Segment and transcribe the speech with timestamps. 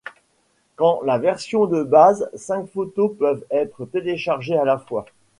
[0.79, 5.05] Dans la version de base, cinq photos peuvent être téléchargés à la fois.